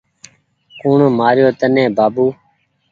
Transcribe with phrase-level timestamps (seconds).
[0.79, 2.25] ڪوٚڻ مآري يو تني بآبو